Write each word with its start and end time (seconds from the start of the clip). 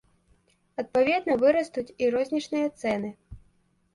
Адпаведна 0.83 1.33
вырастуць 1.43 1.93
і 2.05 2.09
рознічныя 2.15 2.67
цэны. 2.85 3.13